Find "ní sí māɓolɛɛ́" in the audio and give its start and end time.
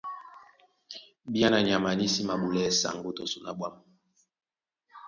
1.97-2.77